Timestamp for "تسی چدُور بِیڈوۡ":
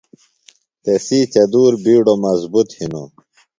0.83-2.19